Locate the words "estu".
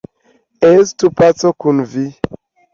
0.69-1.13